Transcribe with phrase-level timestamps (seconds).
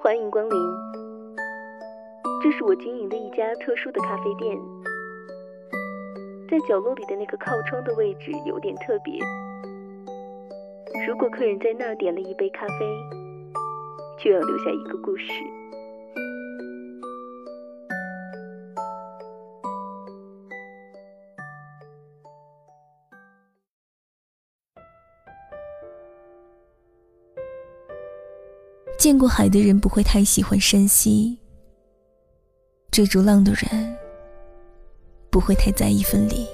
[0.00, 0.76] 欢迎光临，
[2.40, 4.56] 这是我经营的一家特殊的咖啡店，
[6.48, 9.18] 在角落里的那个靠窗的位置有点特别。
[11.04, 12.86] 如果客人在那儿点了一杯咖啡，
[14.22, 15.32] 就要留下一个故事。
[28.98, 31.38] 见过海的人不会太喜欢山溪，
[32.90, 33.96] 追逐浪的人
[35.30, 36.44] 不会太在意分离。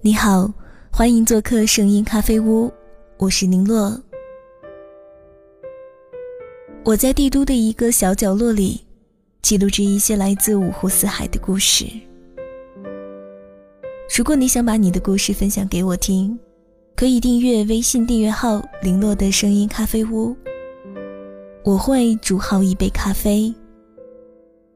[0.00, 0.50] 你好，
[0.90, 2.72] 欢迎做客声音咖啡屋，
[3.18, 4.02] 我是宁洛。
[6.82, 8.89] 我在帝都的一个小角落里。
[9.42, 11.86] 记录着一些来自五湖四海的故事。
[14.16, 16.38] 如果你想把你的故事分享给我听，
[16.94, 20.36] 可以订阅微信订阅号“零落的声音咖啡屋”，
[21.64, 23.52] 我会煮好一杯咖啡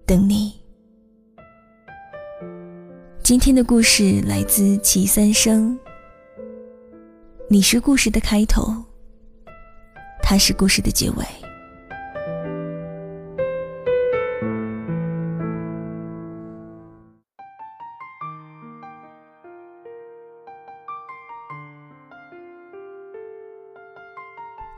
[0.06, 0.54] 等你。
[3.22, 5.78] 今天的故事来自齐三生。
[7.48, 8.72] 你是故事的开头，
[10.22, 11.43] 他是故事的结尾。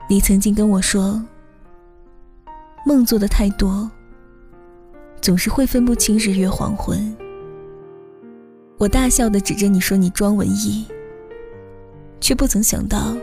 [0.09, 1.21] 你曾经跟我说，
[2.85, 3.91] 梦做的太多，
[5.21, 7.13] 总是会分不清日月黄昏。
[8.79, 10.87] 我大笑的指着你说你装文艺，
[12.21, 13.17] 却不曾想到，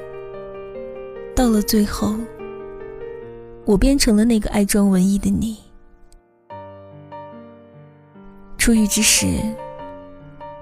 [1.33, 2.15] 到了最后，
[3.63, 5.57] 我变成了那个爱装文艺的你。
[8.57, 9.39] 初遇之时，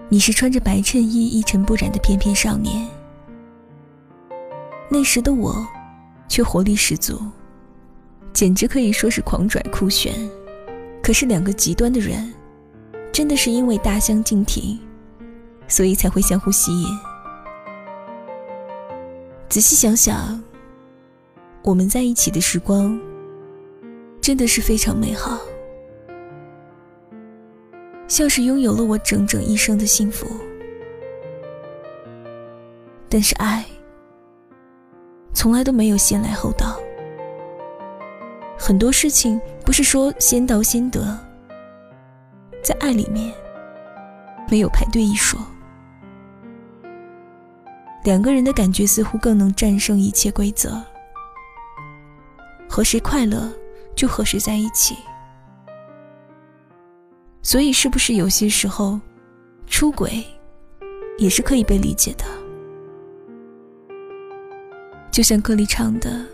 [0.08, 2.88] 你是穿着白衬衣、一尘不染的翩翩少年，
[4.88, 5.68] 那时的我。
[6.32, 7.22] 却活力十足，
[8.32, 10.16] 简直可以说是狂拽酷炫。
[11.04, 12.34] 可是两个极端的人，
[13.12, 14.80] 真的是因为大相径庭，
[15.68, 16.88] 所以才会相互吸引。
[19.50, 20.42] 仔细想想，
[21.64, 22.98] 我们在一起的时光，
[24.22, 25.38] 真的是非常美好，
[28.08, 30.26] 像是拥有了我整整一生的幸福。
[33.10, 33.66] 但是爱。
[35.42, 36.80] 从来都没有先来后到，
[38.60, 41.18] 很多事情不是说先到先得，
[42.62, 43.34] 在爱里面
[44.52, 45.40] 没有排队一说。
[48.04, 50.80] 两个人的感觉似乎更能战胜一切规则，
[52.70, 53.52] 和谁快乐
[53.96, 54.96] 就和谁在一起。
[57.42, 59.00] 所以，是不是有些时候
[59.66, 60.24] 出轨
[61.18, 62.26] 也是可以被理解的？
[65.12, 66.26] 就像歌里唱的：“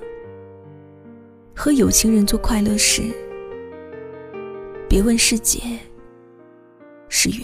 [1.55, 3.01] 和有情人做快乐事，
[4.88, 5.59] 别问是劫
[7.09, 7.43] 是缘。”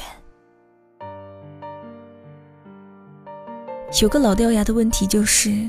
[4.02, 5.68] 有个老掉牙的问题就是：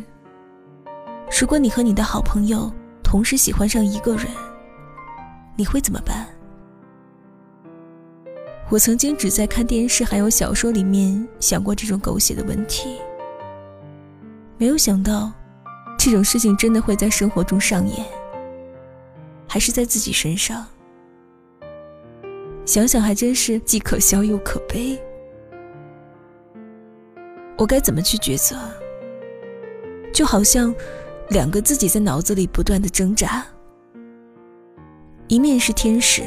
[1.40, 2.70] 如果你和你的好朋友
[3.02, 4.26] 同时喜欢上一个人，
[5.56, 6.26] 你会怎么办？
[8.70, 12.98] 我曾经只在看电视还有小说里面想过这种狗血的问题，
[14.58, 15.32] 没有想到。
[15.98, 18.04] 这种事情真的会在生活中上演，
[19.48, 20.66] 还是在自己身上？
[22.66, 24.98] 想想还真是既可笑又可悲。
[27.56, 28.56] 我该怎么去抉择？
[30.12, 30.74] 就好像
[31.28, 33.44] 两个自己在脑子里不断的挣扎，
[35.28, 36.22] 一面是天使，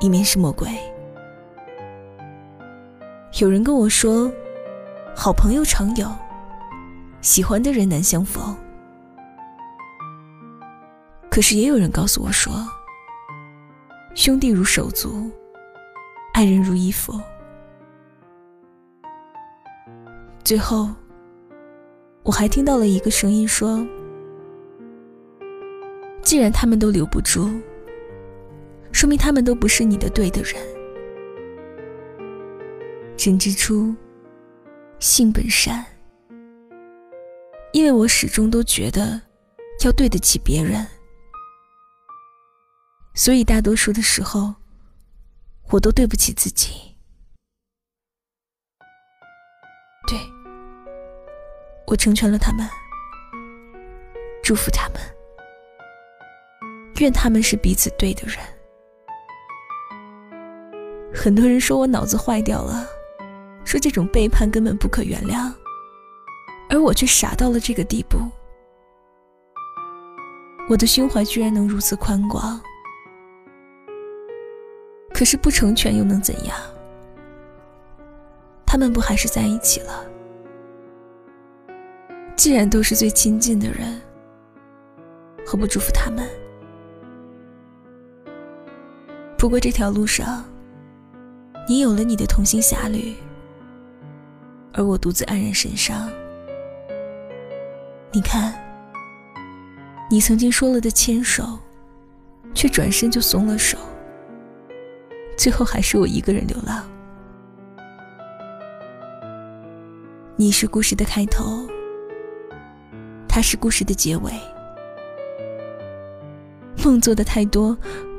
[0.00, 0.68] 一面是魔鬼。
[3.40, 4.30] 有人跟我说，
[5.14, 6.10] 好朋友常有。
[7.22, 8.54] 喜欢的人难相逢，
[11.30, 12.52] 可是也有人告诉我说
[14.12, 15.30] ：“兄弟如手足，
[16.34, 17.18] 爱人如衣服。”
[20.42, 20.90] 最后，
[22.24, 23.86] 我还听到了一个声音说
[26.22, 27.48] ：“既然他们都留不住，
[28.90, 30.60] 说明他们都不是你的对的人。
[33.16, 33.94] 人之初，
[34.98, 35.86] 性本善。”
[37.82, 39.20] 因为我始终都觉得，
[39.84, 40.86] 要对得起别人，
[43.12, 44.54] 所以大多数的时候，
[45.68, 46.94] 我都对不起自己。
[50.06, 50.16] 对，
[51.88, 52.64] 我成全了他们，
[54.44, 55.00] 祝福他们，
[57.00, 58.38] 愿他们是彼此对的人。
[61.12, 62.86] 很多人说我脑子坏掉了，
[63.64, 65.52] 说这种背叛根本不可原谅，
[66.72, 68.18] 而我却傻到了这个地步。
[70.70, 72.58] 我的胸怀居然能如此宽广，
[75.12, 76.56] 可是不成全又能怎样？
[78.64, 80.06] 他们不还是在一起了？
[82.36, 84.00] 既然都是最亲近的人，
[85.44, 86.26] 何不祝福他们？
[89.36, 90.42] 不过这条路上，
[91.68, 93.14] 你有了你的同心侠侣，
[94.72, 96.10] 而我独自黯然神伤。
[98.12, 98.54] 你看。
[100.10, 101.58] 你曾经说了的牵手，
[102.52, 103.78] 却转身就松了手。
[105.38, 106.86] 最后还是我一个人流浪。
[110.36, 111.66] 你是故事的开头，
[113.26, 114.30] 他是故事的结尾。
[116.84, 117.74] 梦做的太多，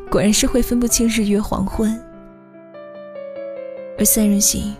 [0.10, 1.95] 果然是会分不清日月黄昏。
[4.00, 4.75] 而三人行，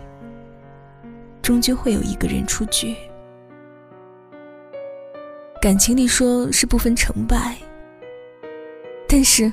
[1.40, 2.96] 终究会有一个人出局。
[5.64, 7.56] 感情里说是不分成败，
[9.08, 9.50] 但是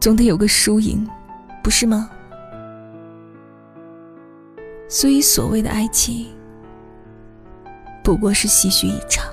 [0.00, 1.08] 总得有个输赢，
[1.62, 2.10] 不是吗？
[4.88, 6.26] 所以所谓的爱情，
[8.02, 9.24] 不过是唏嘘一场。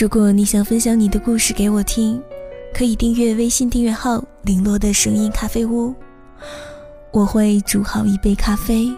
[0.00, 2.22] 如果你想分享你的故事给我听，
[2.72, 5.94] 可以订阅微信订阅号“零落的声音咖啡屋”。
[7.16, 8.92] 我会煮好一杯咖啡，